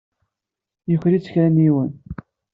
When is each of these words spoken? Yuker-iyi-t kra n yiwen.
Yuker-iyi-t 0.89 1.31
kra 1.31 1.47
n 1.49 1.63
yiwen. 1.63 1.91